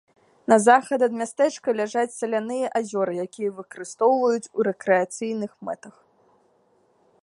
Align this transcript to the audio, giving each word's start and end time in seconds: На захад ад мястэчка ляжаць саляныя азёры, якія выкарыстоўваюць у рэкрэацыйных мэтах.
На 0.51 0.55
захад 0.67 1.03
ад 1.07 1.13
мястэчка 1.21 1.75
ляжаць 1.81 2.15
саляныя 2.21 2.73
азёры, 2.81 3.13
якія 3.27 3.49
выкарыстоўваюць 3.59 4.51
у 4.59 4.71
рэкрэацыйных 4.71 5.51
мэтах. 5.69 5.95